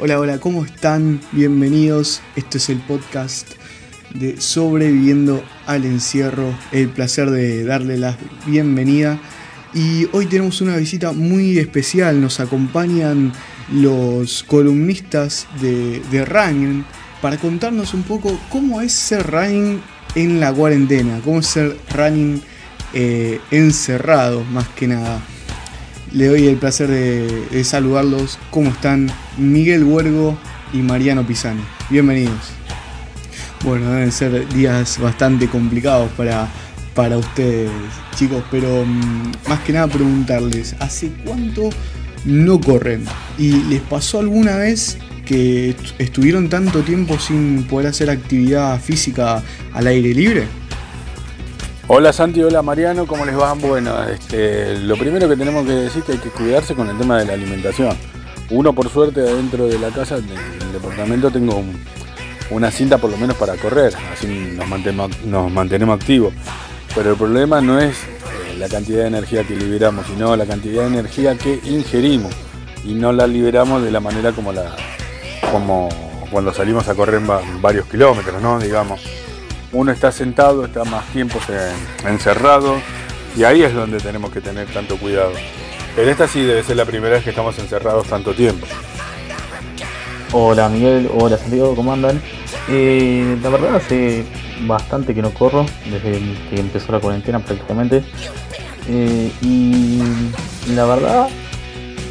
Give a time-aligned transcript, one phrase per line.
[0.00, 1.20] Hola, hola, ¿cómo están?
[1.32, 2.22] Bienvenidos.
[2.36, 3.50] Esto es el podcast
[4.14, 6.54] de Sobreviviendo al Encierro.
[6.70, 8.16] El placer de darle la
[8.46, 9.18] bienvenida.
[9.74, 12.20] Y hoy tenemos una visita muy especial.
[12.20, 13.32] Nos acompañan
[13.72, 16.84] los columnistas de, de Running
[17.20, 19.80] para contarnos un poco cómo es ser running
[20.14, 22.42] en la cuarentena, cómo es ser running
[22.94, 25.20] eh, encerrado más que nada
[26.12, 28.38] le doy el placer de, saludarlos.
[28.50, 29.10] ¿Cómo están?
[29.36, 30.38] Miguel Huergo
[30.72, 31.60] y Mariano Pisani.
[31.90, 32.52] Bienvenidos.
[33.64, 36.48] Bueno, deben ser días bastante complicados para,
[36.94, 37.70] para ustedes,
[38.16, 41.70] chicos, pero mm, más que nada preguntarles, ¿hace cuánto
[42.24, 43.04] no corren?
[43.36, 44.96] ¿Y les pasó alguna vez
[45.28, 49.42] que estuvieron tanto tiempo sin poder hacer actividad física
[49.74, 50.46] al aire libre?
[51.86, 53.52] Hola Santi, hola Mariano, ¿cómo les va?
[53.52, 56.96] Bueno, este, lo primero que tenemos que decir es que hay que cuidarse con el
[56.96, 57.94] tema de la alimentación.
[58.48, 61.62] Uno por suerte dentro de la casa, del departamento, tengo
[62.50, 64.26] una cinta por lo menos para correr, así
[64.56, 66.32] nos mantenemos, activos.
[66.94, 70.82] Pero el problema no es eh, la cantidad de energía que liberamos, sino la cantidad
[70.82, 72.34] de energía que ingerimos
[72.82, 74.74] y no la liberamos de la manera como la
[75.50, 75.88] como
[76.30, 77.20] cuando salimos a correr
[77.60, 78.58] varios kilómetros, ¿no?
[78.58, 79.00] Digamos
[79.72, 81.38] uno está sentado, está más tiempo
[82.06, 82.76] encerrado
[83.36, 85.32] y ahí es donde tenemos que tener tanto cuidado.
[85.96, 88.66] En esta sí debe ser la primera vez que estamos encerrados tanto tiempo.
[90.32, 92.20] Hola Miguel, hola Santiago, ¿cómo andan?
[92.68, 94.24] Eh, la verdad hace
[94.66, 98.04] bastante que no corro, desde que empezó la cuarentena prácticamente.
[98.88, 100.02] Eh, y
[100.74, 101.28] la verdad,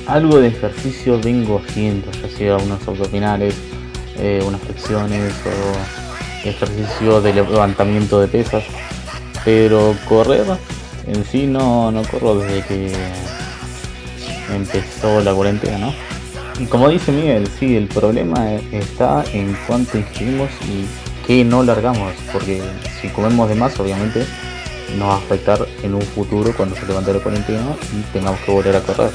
[0.07, 3.55] algo de ejercicio vengo haciendo, ya sea unos abdominales,
[4.17, 8.63] eh, unas flexiones o ejercicio de levantamiento de pesas,
[9.43, 10.45] pero correr
[11.07, 12.91] en sí no, no corro desde que
[14.53, 15.93] empezó la cuarentena.
[16.59, 20.85] Y como dice Miguel, sí, el problema está en cuánto ingerimos y
[21.27, 22.61] qué no largamos, porque
[22.99, 24.25] si comemos de más, obviamente
[24.97, 28.51] nos va a afectar en un futuro cuando se levante la cuarentena y tengamos que
[28.51, 29.11] volver a correr.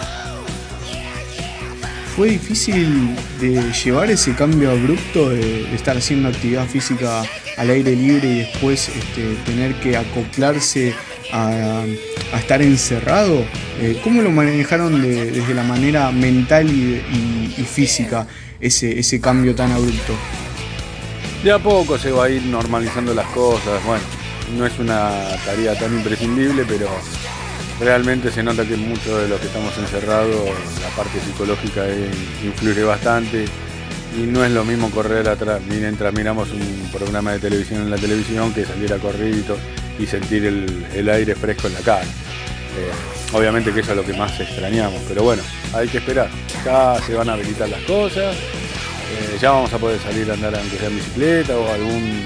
[2.17, 7.23] ¿Fue difícil de llevar ese cambio abrupto de, estar haciendo actividad física
[7.57, 10.95] al aire libre y después este, tener que acoplarse
[11.33, 11.85] a,
[12.37, 13.47] estar encerrado?
[13.81, 18.27] Eh, ¿Cómo lo manejaron desde la manera mental y, física
[18.61, 20.15] ese, ese cambio tan abrupto?
[21.43, 23.83] De a poco se va a ir normalizando las cosas.
[23.87, 24.05] Bueno,
[24.59, 26.89] no es una tarea tan imprescindible, pero
[27.83, 30.49] realmente se nota que muchos de los que estamos encerrados,
[30.81, 31.85] la parte psicológica
[32.45, 33.45] influye bastante
[34.17, 37.97] y no es lo mismo correr atrás mientras miramos un programa de televisión en la
[37.97, 39.35] televisión que salir a correr
[39.99, 42.05] y sentir el, aire fresco en la cara.
[42.05, 45.43] Eh, obviamente que eso es lo que más extrañamos, pero bueno,
[45.75, 46.29] hay que esperar.
[46.65, 50.55] Ya se van a habilitar las cosas, eh, ya vamos a poder salir a andar
[50.55, 52.23] aunque sea en bicicleta o algún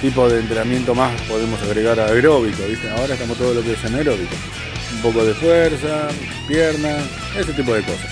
[0.00, 2.62] tipo de entrenamiento más podemos agregar aeróbico.
[2.96, 4.34] Ahora estamos todo lo que es aeróbico
[4.94, 6.08] un poco de fuerza,
[6.46, 6.96] pierna,
[7.38, 8.10] ese tipo de cosas.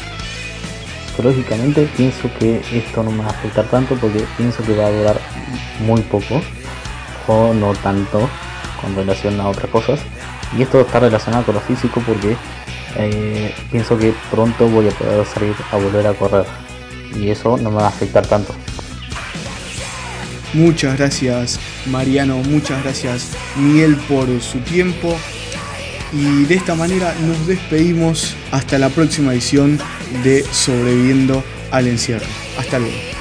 [1.08, 4.90] Psicológicamente pienso que esto no me va a afectar tanto porque pienso que va a
[4.90, 5.20] durar
[5.80, 6.42] muy poco
[7.26, 8.28] o no tanto
[8.80, 10.00] con relación a otras cosas.
[10.56, 12.36] Y esto está relacionado con lo físico porque
[12.96, 16.44] eh, pienso que pronto voy a poder salir a volver a correr
[17.14, 18.54] y eso no me va a afectar tanto.
[20.52, 25.16] Muchas gracias Mariano, muchas gracias Miguel por su tiempo.
[26.18, 29.78] Y de esta manera nos despedimos hasta la próxima edición
[30.24, 32.26] de Sobreviviendo al Encierro.
[32.58, 33.15] Hasta luego.